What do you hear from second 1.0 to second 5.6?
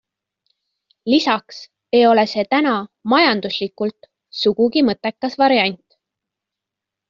Lisaks ei ole see täna majanduslikult sugugi mõttekas